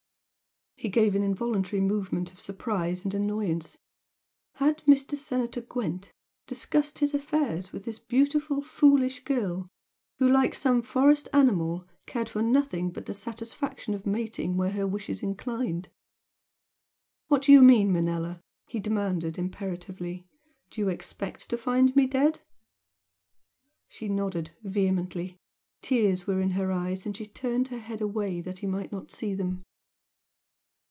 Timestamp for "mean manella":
17.61-18.41